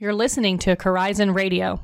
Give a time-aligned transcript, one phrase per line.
[0.00, 1.78] You're listening to Corizon Radio.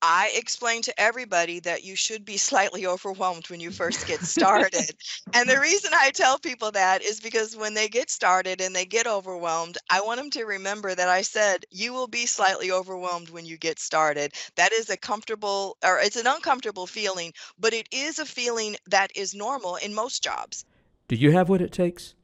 [0.00, 4.96] I explain to everybody that you should be slightly overwhelmed when you first get started.
[5.34, 8.86] and the reason I tell people that is because when they get started and they
[8.86, 13.28] get overwhelmed, I want them to remember that I said you will be slightly overwhelmed
[13.28, 14.32] when you get started.
[14.56, 19.10] That is a comfortable or it's an uncomfortable feeling, but it is a feeling that
[19.14, 20.64] is normal in most jobs.
[21.08, 22.14] Do you have what it takes?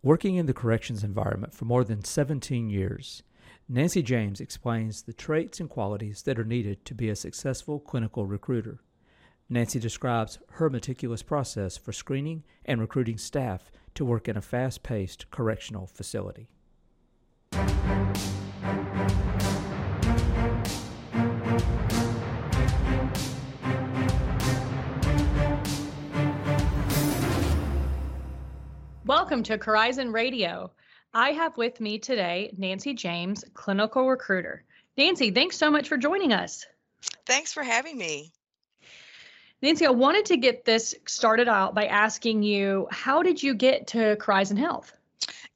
[0.00, 3.24] Working in the corrections environment for more than 17 years,
[3.68, 8.24] Nancy James explains the traits and qualities that are needed to be a successful clinical
[8.24, 8.78] recruiter.
[9.48, 14.84] Nancy describes her meticulous process for screening and recruiting staff to work in a fast
[14.84, 16.48] paced correctional facility.
[29.04, 30.70] Welcome to Corizon Radio.
[31.14, 34.64] I have with me today Nancy James, clinical recruiter.
[34.96, 36.66] Nancy, thanks so much for joining us.
[37.26, 38.32] Thanks for having me.
[39.62, 43.88] Nancy, I wanted to get this started out by asking you how did you get
[43.88, 44.92] to Corizon Health?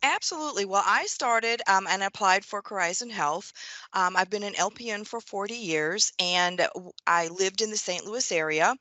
[0.02, 0.64] Absolutely.
[0.64, 3.52] Well, I started um, and applied for Corizon Health.
[3.92, 6.66] Um, I've been an LPN for 40 years and
[7.06, 8.06] I lived in the St.
[8.06, 8.74] Louis area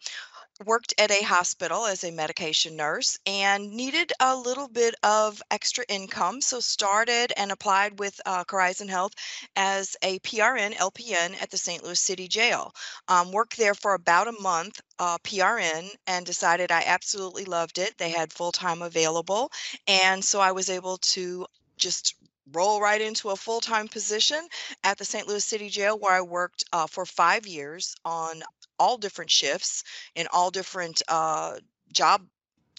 [0.65, 5.85] worked at a hospital as a medication nurse and needed a little bit of extra
[5.87, 6.41] income.
[6.41, 9.13] So started and applied with uh, Corizon Health
[9.55, 11.83] as a PRN LPN at the St.
[11.83, 12.73] Louis City Jail.
[13.07, 17.97] Um, worked there for about a month uh, PRN and decided I absolutely loved it.
[17.97, 19.51] They had full time available,
[19.87, 21.45] and so I was able to
[21.77, 22.15] just
[22.51, 24.39] roll right into a full-time position
[24.83, 25.27] at the St.
[25.27, 28.41] Louis City Jail where I worked uh, for five years on
[28.79, 29.83] all different shifts
[30.15, 31.55] in all different uh,
[31.93, 32.21] job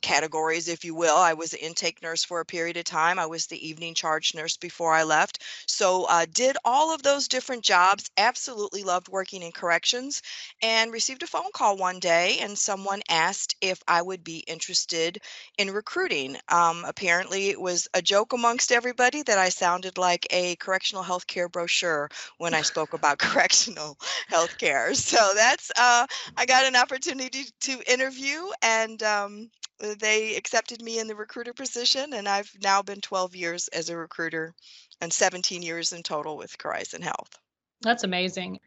[0.01, 1.17] categories, if you will.
[1.17, 3.19] I was the intake nurse for a period of time.
[3.19, 5.43] I was the evening charge nurse before I left.
[5.67, 8.11] So uh, did all of those different jobs.
[8.17, 10.23] Absolutely loved working in corrections,
[10.63, 15.21] and received a phone call one day, and someone asked if I would be interested
[15.59, 16.37] in recruiting.
[16.49, 21.27] Um, apparently, it was a joke amongst everybody that I sounded like a correctional health
[21.27, 22.09] care brochure
[22.39, 24.95] when I spoke about correctional health care.
[24.95, 26.07] So that's uh,
[26.37, 29.03] I got an opportunity to interview and.
[29.03, 29.51] Um,
[29.99, 33.97] they accepted me in the recruiter position, and I've now been 12 years as a
[33.97, 34.55] recruiter
[35.01, 37.39] and 17 years in total with Corizon Health.
[37.81, 38.61] That's amazing.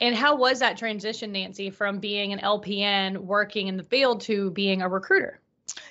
[0.00, 4.50] And how was that transition, Nancy, from being an LPN working in the field to
[4.52, 5.39] being a recruiter?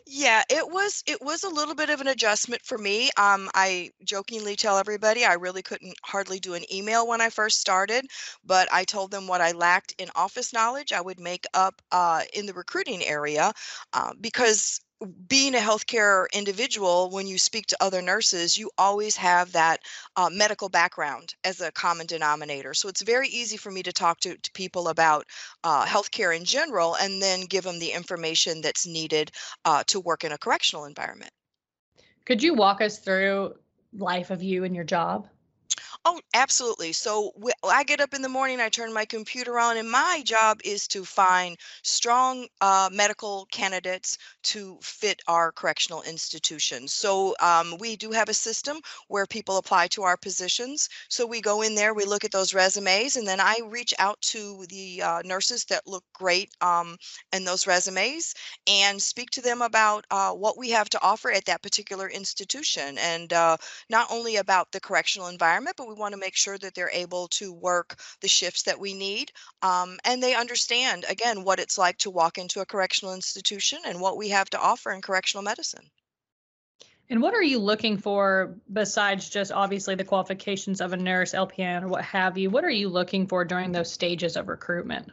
[0.05, 3.09] Yeah, it was it was a little bit of an adjustment for me.
[3.17, 7.59] Um, I jokingly tell everybody I really couldn't hardly do an email when I first
[7.59, 8.05] started,
[8.43, 12.23] but I told them what I lacked in office knowledge, I would make up uh,
[12.33, 13.53] in the recruiting area
[13.93, 14.79] uh, because
[15.27, 19.79] being a healthcare individual, when you speak to other nurses, you always have that
[20.17, 22.73] uh, medical background as a common denominator.
[22.73, 25.25] So it's very easy for me to talk to, to people about
[25.63, 29.31] uh, healthcare in general and then give them the information that's needed
[29.63, 31.31] uh, to work in a correctional environment.
[32.25, 33.55] Could you walk us through
[33.93, 35.27] life of you and your job?
[36.05, 36.93] Oh, absolutely.
[36.93, 37.33] So
[37.63, 40.87] I get up in the morning, I turn my computer on, and my job is
[40.89, 46.93] to find strong uh, medical candidates to fit our correctional institutions.
[46.93, 50.87] So um, we do have a system where people apply to our positions.
[51.09, 54.19] So we go in there, we look at those resumes, and then I reach out
[54.21, 56.97] to the uh, nurses that look great um,
[57.33, 58.33] in those resumes
[58.67, 62.97] and speak to them about uh, what we have to offer at that particular institution,
[62.97, 63.57] and uh,
[63.89, 67.27] not only about the correctional environment, but we want to make sure that they're able
[67.29, 71.97] to work the shifts that we need um, and they understand again what it's like
[71.97, 75.89] to walk into a correctional institution and what we have to offer in correctional medicine.
[77.09, 81.81] And what are you looking for besides just obviously the qualifications of a nurse lpn
[81.81, 82.51] or what have you?
[82.51, 85.09] What are you looking for during those stages of recruitment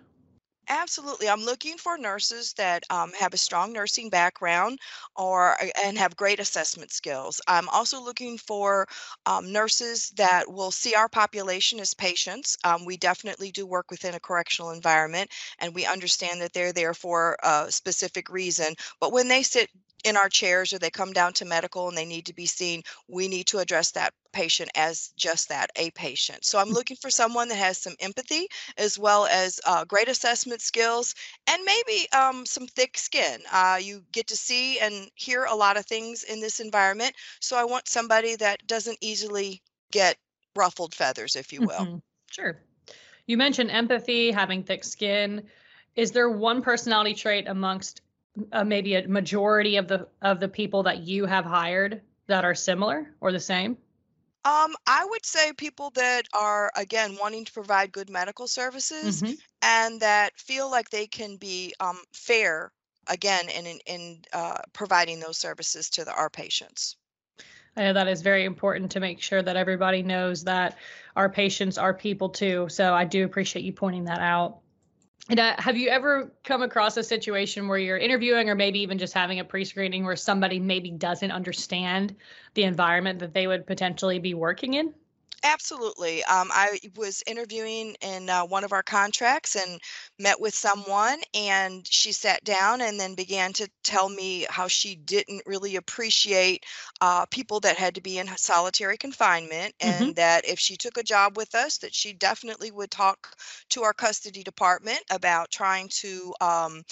[0.69, 1.28] Absolutely.
[1.28, 4.78] I'm looking for nurses that um, have a strong nursing background
[5.15, 7.41] or and have great assessment skills.
[7.47, 8.87] I'm also looking for
[9.27, 12.57] um, nurses that will see our population as patients.
[12.65, 15.30] Um, we definitely do work within a correctional environment
[15.60, 18.74] and we understand that they're there for a specific reason.
[19.01, 19.71] But when they sit
[20.07, 22.83] in our chairs or they come down to medical and they need to be seen,
[23.09, 26.45] we need to address that patient as just that a patient.
[26.45, 26.75] So I'm mm.
[26.75, 28.47] looking for someone that has some empathy
[28.79, 31.15] as well as uh, great assessment skills
[31.49, 33.41] and maybe um, some thick skin.
[33.53, 37.13] Uh, you get to see and hear a lot of things in this environment.
[37.41, 39.61] So I want somebody that doesn't easily
[39.91, 40.17] get
[40.55, 41.69] ruffled feathers, if you will.
[41.69, 41.97] Mm-hmm.
[42.31, 42.61] Sure.
[43.27, 45.43] You mentioned empathy, having thick skin.
[45.97, 48.03] Is there one personality trait amongst
[48.53, 52.54] uh, maybe a majority of the of the people that you have hired that are
[52.54, 53.78] similar or the same?
[54.44, 59.38] Um, I would say people that are again wanting to provide good medical services Mhm.
[59.60, 62.72] and that feel like they can be um, fair
[63.06, 66.97] again in in, in uh, providing those services to the, our patients.
[67.77, 70.78] I know that is very important to make sure that everybody knows that
[71.15, 72.68] our patients are people too.
[72.68, 74.60] So I do appreciate you pointing that out.
[75.28, 78.99] And uh, have you ever come across a situation where you're interviewing or maybe even
[78.99, 82.15] just having a pre screening where somebody maybe doesn't understand
[82.55, 84.95] the environment that they would potentially be working in?
[85.42, 86.24] Absolutely.
[86.24, 89.80] Um, I was interviewing in uh, one of our contracts and
[90.18, 94.97] met with someone, and she sat down and then began to tell me how she
[94.97, 96.65] didn't really appreciate
[97.00, 100.10] uh, people that had to be in solitary confinement, Mhm.
[100.10, 103.36] and that if she took a job with us, that she definitely would talk
[103.68, 106.83] to our custody department about trying to um,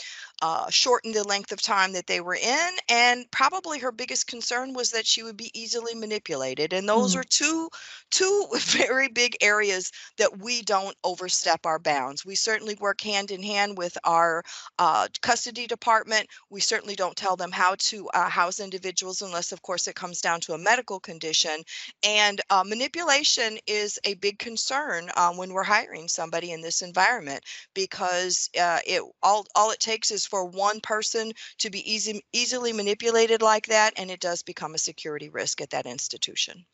[0.44, 2.70] uh, shorten the length of time that they were in.
[2.88, 6.72] And probably her biggest concern was that she would be easily manipulated.
[6.74, 7.20] And those Mm.
[7.20, 7.70] are two
[8.10, 12.24] two very big areas that we don't overstep our bounds.
[12.26, 14.42] We certainly work hand in hand with our
[14.78, 16.28] uh, custody department.
[16.50, 20.20] We certainly don't tell them how to uh, house individuals unless, of course, it comes
[20.20, 21.62] down to a medical condition.
[22.02, 27.44] And uh, manipulation is a big concern um, when we're hiring somebody in this environment
[27.74, 32.72] because uh, it all all it takes is for one person to be easy, easily
[32.72, 36.66] manipulated like that, and it does become a security risk at that institution.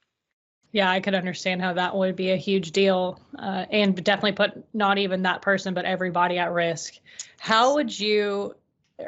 [0.73, 4.65] Yeah, I could understand how that would be a huge deal uh, and definitely put
[4.75, 6.95] not even that person, but everybody at risk.
[7.39, 8.55] How would you,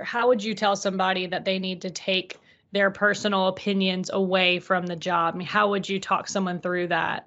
[0.03, 2.39] how would you tell somebody that they need to take
[2.73, 5.35] their personal opinions away from the job?
[5.35, 7.27] I mean, how would you talk someone through that?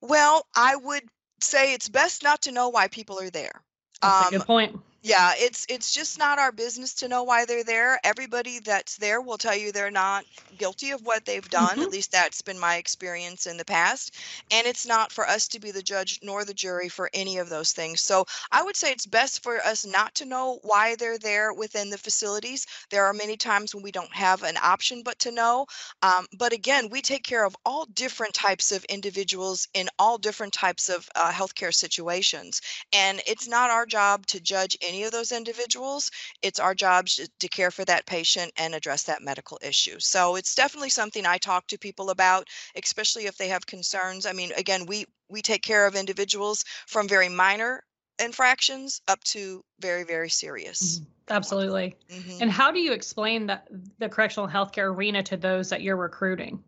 [0.00, 1.02] Well, I would
[1.40, 3.64] say it's best not to know why people are there.
[4.00, 4.78] That's a Um, good point.
[5.04, 7.98] Yeah, it's it's just not our business to know why they're there.
[8.04, 10.24] Everybody that's there will tell you they're not
[10.56, 11.78] guilty of what they've done.
[11.78, 11.82] Mhm.
[11.82, 14.14] At least that's been my experience in the past.
[14.50, 17.48] And it's not for us to be the judge nor the jury for any of
[17.48, 18.00] those things.
[18.02, 21.90] So I would say it's best for us not to know why they're there within
[21.90, 22.66] the facilities.
[22.90, 25.66] There are many times when we don't have an option but to know.
[26.02, 30.52] Um, but again, we take care of all different types of individuals in all different
[30.52, 32.60] types of uh, healthcare situations.
[32.92, 36.10] And it's not our job to judge any of those individuals.
[36.42, 39.98] It's our job to, care for that patient and address that medical issue.
[39.98, 42.48] So it's definitely something I talk to people about,
[42.82, 44.26] especially if they have concerns.
[44.26, 47.82] I mean, again, we we take care of individuals from very minor
[48.18, 51.00] infractions up to very very serious.
[51.00, 51.06] Mhm.
[51.28, 51.96] Absolutely.
[52.10, 52.42] Mhm.
[52.42, 53.68] And how do you explain that
[53.98, 56.62] the correctional healthcare arena to those that you're recruiting?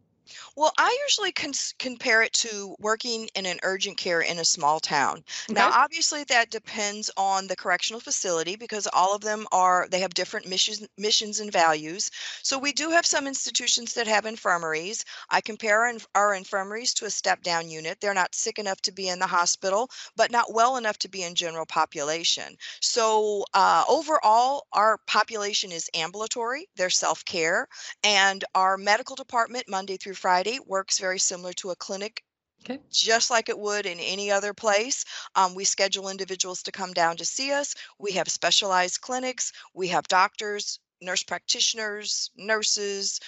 [0.56, 4.81] Well, I usually cons- compare it to working in an urgent care in a small
[4.81, 5.25] town.
[5.55, 5.73] Now, Okay.
[5.73, 10.47] obviously, that depends on the correctional facility because all of them are they have different
[10.47, 12.11] missions, missions and values.
[12.43, 15.05] So we do have some institutions that have infirmaries.
[15.31, 18.00] I compare our, inf- our infirmaries to a step-down unit.
[18.00, 21.23] They're not sick enough to be in the hospital, but not well enough to be
[21.23, 22.56] in general population.
[22.81, 26.69] So uh, overall, our population is ambulatory.
[26.76, 27.69] They're self-care,
[28.03, 32.22] and our medical department Monday through Friday works very similar to a clinic
[32.62, 32.81] Okay.
[32.90, 35.05] just like it would in any other place.
[35.34, 37.75] Um, we schedule individuals to come down to see us.
[37.99, 39.52] We have specialized clinics.
[39.75, 43.20] We have doctors, nurse practitioners, nurses,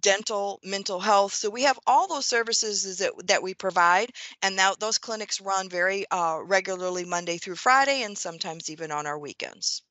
[0.00, 1.32] dental, mental health.
[1.32, 4.12] So we have all those services that, that we provide.
[4.42, 9.06] And now those clinics run very uh, regularly Monday through Friday and sometimes even on
[9.06, 9.82] our weekends.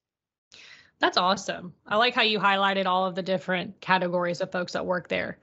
[1.00, 1.74] That's awesome.
[1.86, 5.40] I like how you highlighted all of the different categories of folks that work there.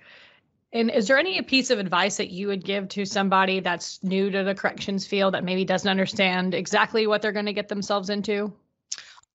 [0.73, 4.31] And is there any piece of advice that you would give to somebody that's new
[4.31, 8.09] to the corrections field that maybe doesn't understand exactly what they're going to get themselves
[8.09, 8.53] into?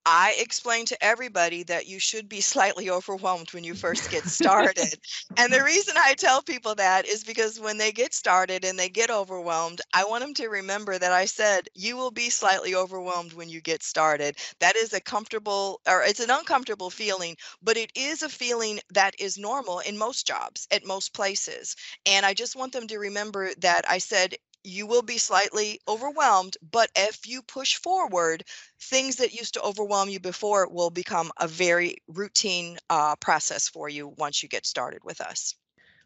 [0.06, 5.00] I explain to everybody that you should be slightly overwhelmed when you first get started.
[5.38, 8.90] and the reason I tell people that is because when they get started and they
[8.90, 13.34] get overwhelmed, I want them to remember that I said you will be slightly overwhelmed
[13.34, 14.38] when you get started.
[14.60, 19.16] That is a comfortable or it's an uncomfortable feeling, but it is a feeling that
[19.20, 21.76] is normal in most jobs at most places.
[22.06, 24.36] And I just want them to remember that I said
[24.66, 28.44] you will be slightly overwhelmed, but if you push forward,
[28.82, 33.88] things that used to overwhelm you before will become a very routine uh, process for
[33.90, 35.56] you once you get started with us.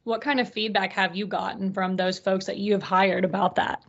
[0.04, 3.56] What kind of feedback have you gotten from those folks that you have hired about
[3.56, 3.84] that?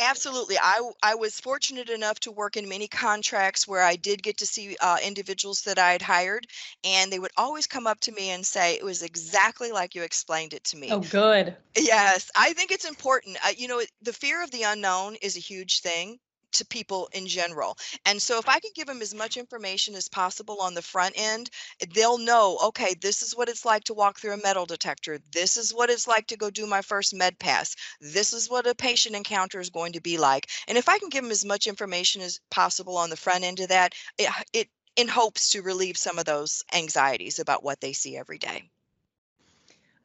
[0.00, 0.56] Absolutely.
[0.58, 4.46] I, I was fortunate enough to work in many contracts where I did get to
[4.46, 6.46] see uh, individuals that I had hired,
[6.84, 10.02] and they would always come up to me and say, It was exactly like you
[10.02, 10.90] explained it to me.
[10.92, 11.56] Oh, good.
[11.76, 13.38] Yes, I think it's important.
[13.44, 16.18] Uh, you know, the fear of the unknown is a huge thing
[16.52, 17.76] to people in general.
[18.04, 21.14] And so if I can give them as much information as possible on the front
[21.16, 21.50] end,
[21.94, 25.18] they'll know, okay, this is what it's like to walk through a metal detector.
[25.32, 27.76] This is what it's like to go do my first med pass.
[28.00, 30.48] This is what a patient encounter is going to be like.
[30.66, 33.60] And if I can give them as much information as possible on the front end
[33.60, 37.92] of that, it, it in hopes to relieve some of those anxieties about what they
[37.92, 38.68] see every day.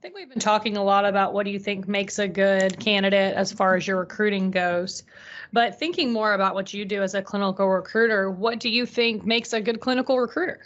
[0.03, 2.77] I think we've been talking a lot about what do you think makes a good
[2.77, 5.03] candidate as far as your recruiting goes.
[5.53, 9.25] But thinking more about what you do as a clinical recruiter, what do you think
[9.25, 10.59] makes a good clinical recruiter?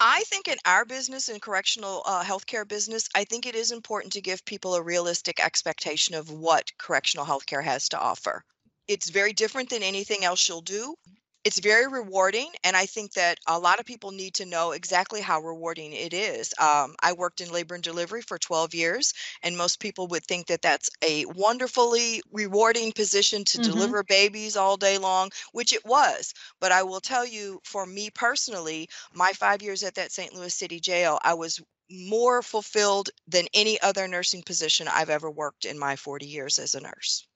[0.00, 4.12] I think in our business, in correctional uh, healthcare business, I think it is important
[4.14, 8.42] to give people a realistic expectation of what correctional healthcare has to offer.
[8.88, 10.96] It's very different than anything else you'll do
[11.44, 15.20] it's very rewarding and i think that a lot of people need to know exactly
[15.20, 16.52] how rewarding it is.
[16.58, 20.46] Um, i worked in labor and delivery for 12 years and most people would think
[20.46, 23.70] that that's a wonderfully rewarding position to mm-hmm.
[23.70, 26.34] deliver babies all day long which it was.
[26.60, 30.54] But i will tell you for me personally my five years at that st louis
[30.54, 35.78] city jail i was more fulfilled than any other nursing position i've ever worked in
[35.78, 37.27] my 40 years as a nurse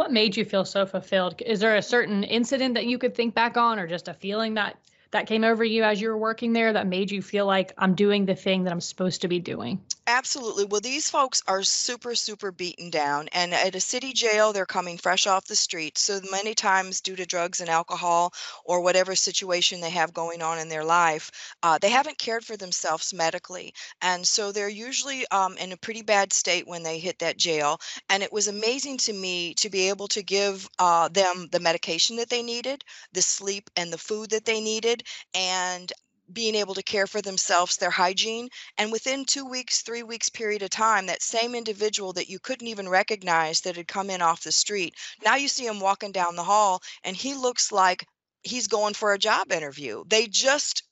[0.00, 1.42] what made you feel so fulfilled?
[1.44, 4.54] Is there a certain incident that you could think back on, or just a feeling
[4.54, 4.78] that
[5.10, 7.94] that came over you as you were working there that made you feel like I'm
[7.94, 9.78] doing the thing that I'm supposed to be doing?
[10.12, 10.64] Absolutely.
[10.64, 13.28] Well, these folks are super, super beaten down.
[13.32, 15.96] And at a city jail, they're coming fresh off the street.
[15.98, 18.32] So many times, due to drugs and alcohol
[18.64, 21.30] or whatever situation they have going on in their life,
[21.62, 23.72] uh, they haven't cared for themselves medically.
[24.02, 27.78] And so they're usually um, in a pretty bad state when they hit that jail.
[28.10, 32.16] And it was amazing to me to be able to give uh, them the medication
[32.16, 35.92] that they needed, the sleep and the food that they needed, and
[36.32, 38.48] being able to care for themselves, their hygiene.
[38.78, 42.68] And within two weeks, three weeks period of time, that same individual that you couldn't
[42.68, 44.94] even recognize that had come in off the street,
[45.24, 48.06] now you see him walking down the hall and he looks like
[48.42, 50.02] he's going for a job interview.
[50.06, 50.82] They just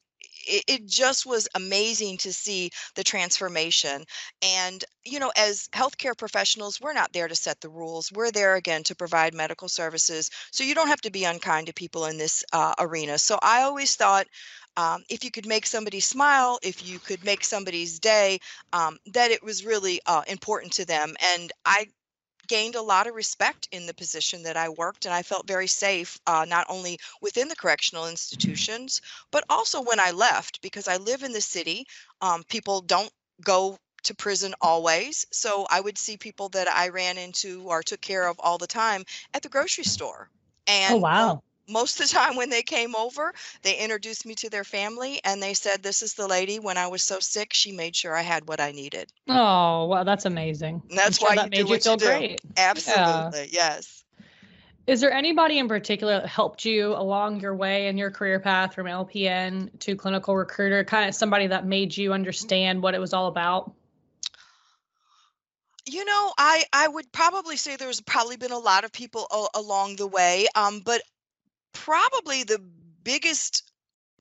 [0.49, 4.05] it, just was amazing to see the transformation.
[4.43, 8.11] And, you know, as healthcare professionals, we're not there to set the rules.
[8.13, 10.31] We're there again to provide medical services.
[10.51, 13.19] So you don't have to be unkind to people in this uh, arena.
[13.19, 14.27] So I always thought
[14.77, 18.39] um, if you could make somebody smile, if you could make somebody's day,
[18.73, 21.15] um, that it was really uh, important to them.
[21.35, 21.87] And I
[22.47, 25.67] gained a lot of respect in the position that I worked, and I felt very
[25.67, 30.97] safe, uh, not only within the correctional institutions, but also when I left, because I
[30.97, 31.87] live in the city.
[32.21, 33.11] Um, people don't
[33.45, 35.27] go to prison always.
[35.33, 38.67] So I would see people that I ran into or took care of all the
[38.67, 40.31] time at the grocery store.
[40.89, 43.33] Oh, and oh, wow most of the time when they came over,
[43.63, 46.59] they introduced me to their family and they said, This is the lady.
[46.59, 49.13] When I was so sick, she made sure I had what I needed.
[49.29, 50.83] Oh, well, that's amazing.
[50.89, 52.41] And that's why that you made you feel you great.
[52.57, 53.49] Absolutely.
[53.53, 53.75] Yeah.
[53.77, 54.05] Yes.
[54.87, 58.75] Is there anybody in particular that helped you along your way in your career path
[58.75, 60.83] from LPN to clinical recruiter?
[60.83, 63.75] Kind of somebody that made you understand what it was all about?
[65.85, 69.59] You know, I I would probably say there's probably been a lot of people a-
[69.59, 71.03] along the way, um, but
[71.73, 72.59] probably the
[73.05, 73.71] biggest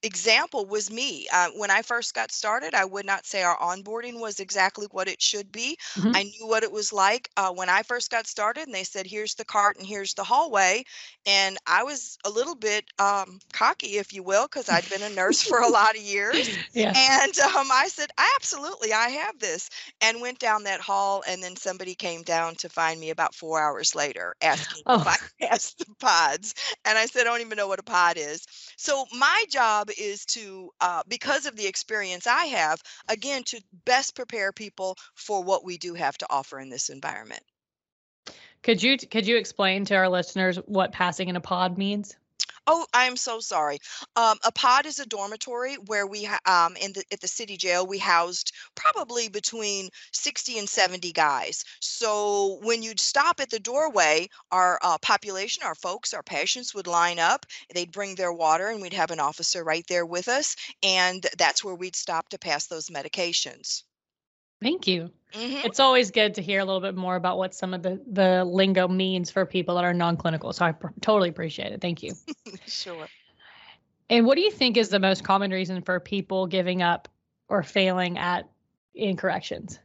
[0.04, 1.28] example was me.
[1.34, 5.08] Uh, when I first got started, I would not say our onboarding was exactly what
[5.08, 5.78] it should be.
[5.96, 6.16] Mm-hmm.
[6.16, 9.08] I knew what it was like uh, when I first got started, and they said,
[9.08, 10.84] "Here's the cart and here's the hallway,"
[11.26, 15.16] and I was a little bit um, cocky, if you will, because I'd been a
[15.16, 16.50] nurse for a lot of years.
[16.74, 16.94] Yeah.
[16.96, 19.70] And um, I said, "Absolutely, I have this,"
[20.02, 23.62] and went down that hall, and then somebody came down to find me about four
[23.62, 25.02] hours later, asking oh.
[25.02, 26.54] if I passed the pods,
[26.86, 28.46] and I said, "I don't even know what a pod is."
[28.78, 33.62] So my job job is to, uh, because of the experience I have, again, to
[33.86, 37.44] best prepare people for what we do have to offer in this environment.
[38.64, 42.16] Could you could you explain to our listeners what passing in a pod means?
[42.70, 43.80] Oh, I'm so sorry.
[44.18, 47.88] Um, a pod is a dormitory where we, um, in the at the city jail,
[47.88, 51.64] we housed probably between 60 and 70 guys.
[51.80, 56.88] So when you'd stop at the doorway, our uh, population, our folks, our patients would
[56.88, 57.46] line up.
[57.74, 61.64] They'd bring their water, and we'd have an officer right there with us, and that's
[61.64, 63.84] where we'd stop to pass those medications.
[64.62, 65.12] Thank you.
[65.34, 65.66] Mm-hmm.
[65.66, 68.46] It's always good to hear a little bit more about what some of the, the
[68.46, 70.54] lingo means for people that are non clinical.
[70.54, 71.82] So I pr- totally appreciate it.
[71.82, 72.14] Thank you.
[72.68, 73.08] sure.
[74.10, 77.10] And what do you think is the most common reason for people giving up
[77.50, 78.50] or failing at
[78.96, 79.80] in corrections?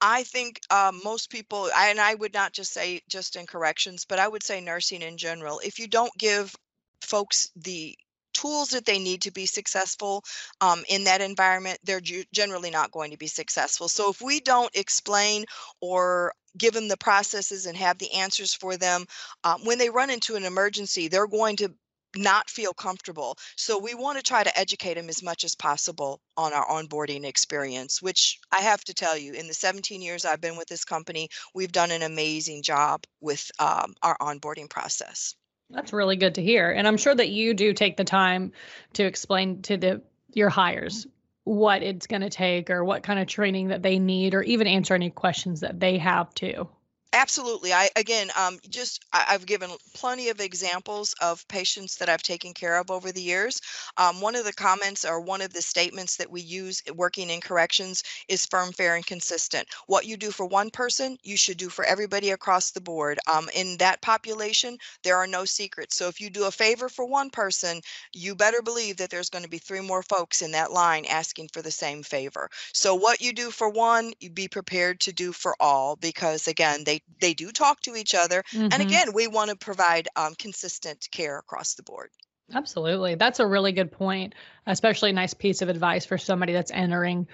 [0.00, 4.18] I think uh, most people, and I would not just say just in corrections, but
[4.18, 5.60] I would say nursing in general.
[5.62, 6.56] If you don't give
[7.02, 7.96] folks the
[8.40, 10.24] tools that they need to be successful
[10.60, 13.88] um, in that environment, they're generally not going to be successful.
[13.88, 15.44] So if we don't explain
[15.80, 19.04] or give them the processes and have the answers for them,
[19.44, 21.72] um, when they run into an emergency, they're going to
[22.16, 23.36] not feel comfortable.
[23.56, 27.24] So we want to try to educate them as much as possible on our onboarding
[27.24, 30.84] experience, which I have to tell you, in the 17 years I've been with this
[30.84, 35.36] company, we've done an amazing job with um, our onboarding process.
[35.70, 36.70] That's really good to hear.
[36.70, 38.52] And I'm sure that you do take the time
[38.94, 41.06] to explain to the your hires
[41.44, 44.66] what it's going to take or what kind of training that they need or even
[44.66, 46.68] answer any questions that they have too.
[47.12, 47.72] Absolutely.
[47.72, 52.54] I again, um, just I, have given plenty of examples of patients that I've taken
[52.54, 53.60] care of over the years.
[53.96, 57.40] Um, one of the comments or one of the statements that we use working in
[57.40, 59.66] corrections is firm, fair, and consistent.
[59.88, 63.18] What you do for one person, you should do for everybody across the board.
[63.32, 65.96] Um, in that population, there are no secrets.
[65.96, 67.80] So if you do a favor for one person,
[68.12, 71.48] you better believe that there's going to be three more folks in that line asking
[71.52, 72.48] for the same favor.
[72.72, 76.84] So what you do for one, you be prepared to do for all because again,
[76.84, 78.68] they they do talk to each other mm-hmm.
[78.72, 82.10] and again we want to provide um, consistent care across the board.
[82.52, 83.14] Absolutely.
[83.14, 84.34] That's a really good point
[84.66, 87.26] especially a nice piece of advice for somebody that's entering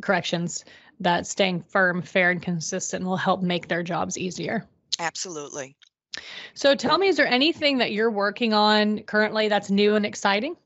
[0.00, 0.64] corrections
[1.00, 4.66] that staying firm fair and consistent will help make their jobs easier.
[4.98, 5.76] Absolutely.
[6.54, 10.56] So tell me is there anything that you're working on currently that's new and exciting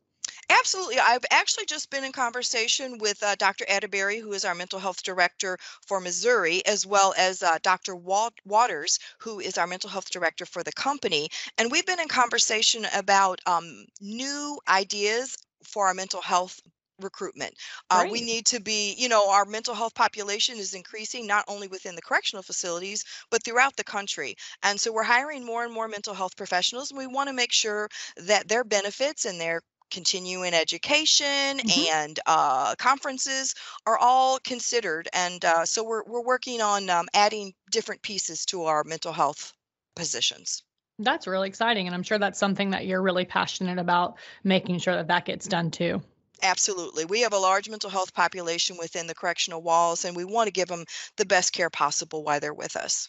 [0.49, 0.99] Absolutely.
[0.99, 3.65] I've actually just been in conversation with uh, Dr.
[3.69, 7.95] Atterbury, who is our mental health director for Missouri, as well as uh, Dr.
[7.97, 11.29] Walt Waters, who is our mental health director for the company.
[11.59, 16.61] And we've been in conversation about um, new ideas for our mental health
[17.01, 17.55] recruitment.
[17.91, 21.67] Uh, we need to be, you know, our mental health population is increasing not only
[21.69, 24.35] within the correctional facilities, but throughout the country.
[24.63, 27.53] And so we're hiring more and more mental health professionals, and we want to make
[27.53, 29.61] sure that their benefits and their
[29.95, 31.25] continuing education
[31.59, 31.95] mm-hmm.
[31.95, 33.55] and uh, conferences
[33.87, 35.09] are all considered.
[35.13, 39.53] And uh, so we're, we're working on um, adding different pieces to our mental health
[39.95, 40.65] positions.
[40.99, 41.87] That's really exciting.
[41.87, 45.47] And I'm sure that's something that you're really passionate about making sure that that gets
[45.47, 46.03] done too.
[46.43, 47.05] Absolutely.
[47.05, 50.53] We have a large mental health population within the correctional walls, and we want to
[50.53, 50.85] give them
[51.17, 53.09] the best care possible while they're with us.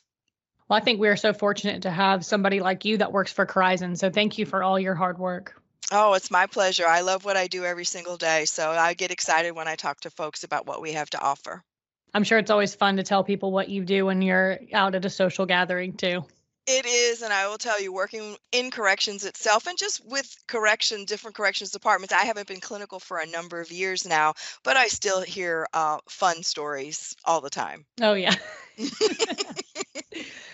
[0.69, 3.97] Well, I think we're so fortunate to have somebody like you that works for Corizon.
[3.97, 5.59] So thank you for all your hard work.
[5.91, 6.87] Oh, it's my pleasure.
[6.87, 8.45] I love what I do every single day.
[8.45, 11.63] So I get excited when I talk to folks about what we have to offer.
[12.13, 15.05] I'm sure it's always fun to tell people what you do when you're out at
[15.05, 16.23] a social gathering, too.
[16.67, 21.05] It is, and I will tell you, working in corrections itself and just with correction,
[21.05, 24.87] different corrections departments, I haven't been clinical for a number of years now, but I
[24.87, 27.85] still hear uh, fun stories all the time.
[28.01, 28.33] Oh, yeah.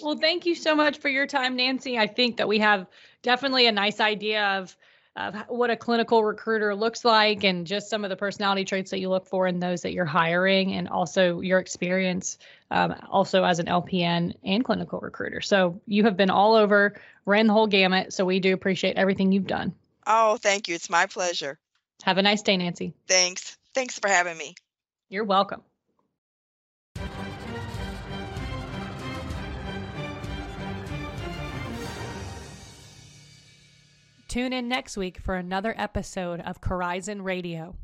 [0.00, 1.98] well, thank you so much for your time, Nancy.
[1.98, 2.86] I think that we have
[3.22, 4.76] definitely a nice idea of
[5.18, 9.00] of what a clinical recruiter looks like and just some of the personality traits that
[9.00, 12.38] you look for in those that you're hiring and also your experience
[12.70, 15.40] um, also as an lpn and clinical recruiter.
[15.40, 19.32] So you have been all over ran the whole gamut so we do appreciate everything
[19.32, 19.74] you've done.
[20.06, 20.76] Oh thank you.
[20.76, 21.58] It's my pleasure.
[22.04, 22.94] Have a nice day nancy.
[23.08, 23.58] Thanks.
[23.74, 24.54] Thanks for having me.
[25.08, 25.62] You're welcome
[34.28, 37.76] Tune in next week for another episode of Corizon Radio.